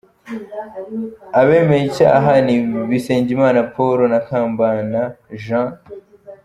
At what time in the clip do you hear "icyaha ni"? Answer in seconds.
1.89-2.55